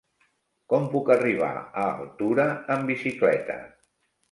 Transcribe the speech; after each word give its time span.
Com 0.71 0.87
puc 0.93 1.11
arribar 1.17 1.51
a 1.59 1.85
Altura 1.99 2.49
amb 2.77 2.91
bicicleta? 2.95 3.63